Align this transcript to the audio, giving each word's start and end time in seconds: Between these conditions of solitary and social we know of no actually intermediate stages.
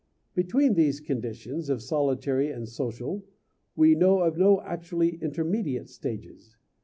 Between 0.33 0.73
these 0.73 0.99
conditions 0.99 1.69
of 1.69 1.83
solitary 1.83 2.49
and 2.49 2.67
social 2.67 3.23
we 3.75 3.93
know 3.93 4.21
of 4.21 4.35
no 4.35 4.59
actually 4.63 5.17
intermediate 5.21 5.89
stages. 5.89 6.57